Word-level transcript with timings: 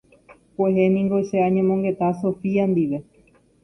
Kuehe 0.53 0.83
ningo 0.95 1.17
che 1.27 1.37
añemongeta 1.47 2.07
Sofía 2.21 2.63
ndive. 2.71 2.97